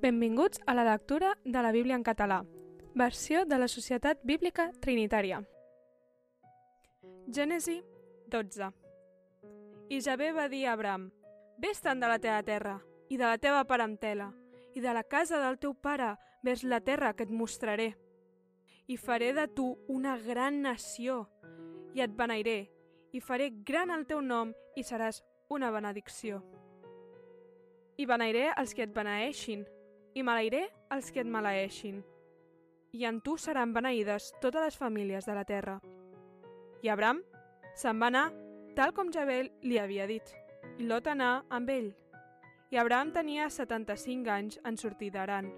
[0.00, 2.44] Benvinguts a la lectura de la Bíblia en català,
[2.94, 5.38] versió de la Societat Bíblica Trinitària.
[7.32, 7.78] Gènesi
[8.28, 8.66] 12
[9.88, 11.06] I Javé va dir a Abram,
[11.56, 12.74] Vés-te'n de la teva terra
[13.08, 14.26] i de la teva parentela
[14.74, 16.10] i de la casa del teu pare
[16.44, 17.94] vers la terra que et mostraré.
[18.92, 21.22] I faré de tu una gran nació
[21.94, 22.66] i et beneiré
[23.16, 26.42] i faré gran el teu nom i seràs una benedicció.
[27.96, 29.64] I beneiré els que et beneeixin,
[30.16, 30.62] i maleiré
[30.94, 32.00] els que et maleeixin.
[32.96, 35.76] I en tu seran beneïdes totes les famílies de la terra.
[36.80, 37.20] I Abram
[37.76, 38.26] se'n va anar
[38.76, 40.24] tal com Jabel li havia dit,
[40.80, 41.90] i Lot anà amb ell.
[42.72, 45.50] I Abram tenia 75 anys en sortir d'Aran.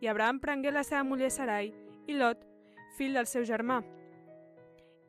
[0.00, 1.72] I Abram prengué la seva muller Sarai
[2.08, 2.40] i Lot,
[2.96, 3.82] fill del seu germà,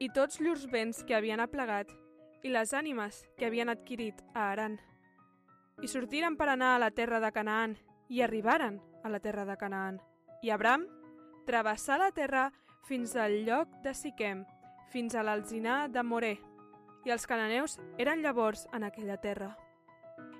[0.01, 1.91] i tots llurs béns que havien aplegat
[2.43, 4.79] i les ànimes que havien adquirit a Aran.
[5.81, 7.75] I sortiren per anar a la terra de Canaan,
[8.11, 10.01] i arribaren a la terra de Canaan.
[10.43, 10.83] I Abram
[11.47, 12.49] travessà la terra
[12.83, 14.41] fins al lloc de Siquem,
[14.91, 16.33] fins a l'alzinar de Moré,
[17.07, 19.53] i els cananeus eren llavors en aquella terra.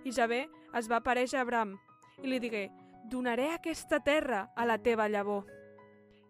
[0.04, 1.78] I Javé es va aparèixer a Abram
[2.20, 2.66] i li digué,
[3.08, 5.48] donaré aquesta terra a la teva llavor.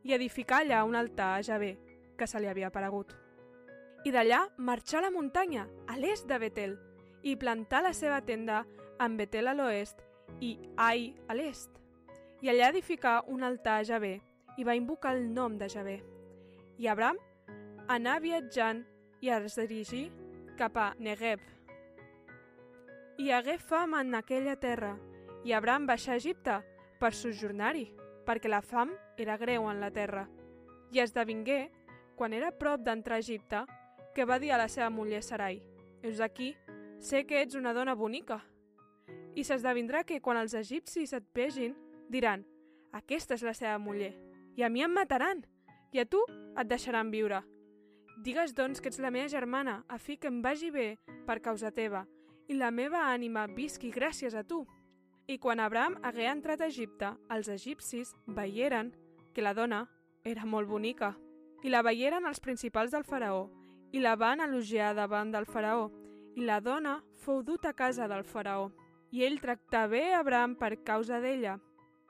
[0.06, 1.72] I edificà allà un altar a Javé,
[2.18, 3.18] que se li havia aparegut.
[4.06, 6.78] I d'allà marxà a la muntanya, a l'est de Betel,
[7.24, 8.62] i plantà la seva tenda
[9.02, 10.06] en Betel a l'oest
[10.40, 11.70] i Ai a l'est.
[12.42, 14.20] I allà edificà un altar a Javé
[14.58, 16.00] i va invocar el nom de Javé.
[16.78, 17.18] I Abram
[17.92, 18.84] anà viatjant
[19.22, 20.10] i es dirigí
[20.58, 21.42] cap a Negev.
[23.18, 24.96] I hagué fam en aquella terra,
[25.44, 26.60] i Abram baixà a Egipte
[27.00, 27.88] per sojornar-hi,
[28.26, 30.28] perquè la fam era greu en la terra.
[30.92, 31.72] I esdevingué,
[32.16, 33.66] quan era prop d'entrar a Egipte,
[34.16, 35.62] que va dir a la seva muller Sarai,
[36.04, 36.56] «Eus aquí,
[37.00, 38.42] sé que ets una dona bonica».
[39.36, 41.76] I s'esdevindrà que quan els egipcis et vegin,
[42.12, 42.44] diran,
[42.92, 44.12] «Aquesta és la seva muller,
[44.60, 45.46] i a mi em mataran,
[45.96, 47.42] i a tu et deixaran viure».
[48.22, 51.72] Digues, doncs, que ets la meva germana, a fi que em vagi bé per causa
[51.72, 52.04] teva,
[52.48, 54.66] i la meva ànima visqui gràcies a tu.
[55.28, 58.92] I quan Abraham hagué entrat a Egipte, els egipcis veieren
[59.34, 59.86] que la dona
[60.24, 61.16] era molt bonica,
[61.64, 63.48] i la veieren els principals del faraó,
[63.92, 65.90] i la van elogiar davant del faraó,
[66.36, 68.70] i la dona fou dut a casa del faraó.
[69.12, 71.58] I ell tractà bé Abraham per causa d'ella,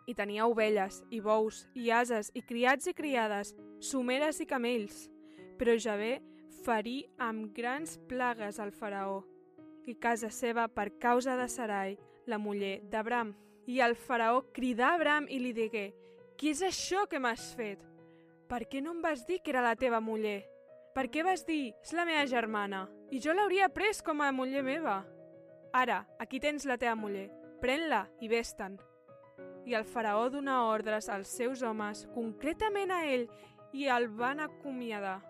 [0.05, 5.07] i tenia ovelles, i bous, i ases, i criats i criades, someres i camells,
[5.57, 6.19] però Javé
[6.61, 9.21] ferí amb grans plagues al faraó
[9.89, 11.97] i casa seva per causa de Sarai,
[12.27, 13.33] la muller d'Abram.
[13.65, 15.91] I el faraó cridà a Abram i li digué,
[16.37, 17.81] «Qui és això que m'has fet?
[18.49, 20.41] Per què no em vas dir que era la teva muller?
[20.95, 22.87] Per què vas dir, és la meva germana?
[23.11, 25.01] I jo l'hauria pres com a muller meva.
[25.73, 27.29] Ara, aquí tens la teva muller,
[27.61, 28.75] pren-la i vés-te'n.
[29.65, 33.29] I el faraó donà ordres als seus homes, concretament a ell,
[33.71, 35.21] i el van acomiadar.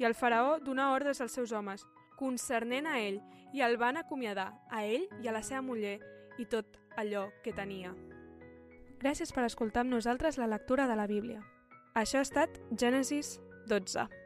[0.00, 1.84] I el faraó donà ordres als seus homes,
[2.16, 3.20] concernent a ell,
[3.52, 5.98] i el van acomiadar, a ell i a la seva muller,
[6.38, 7.92] i tot allò que tenia.
[9.02, 11.44] Gràcies per escoltar amb nosaltres la lectura de la Bíblia.
[11.94, 13.36] Això ha estat Gènesis
[13.68, 14.23] 12.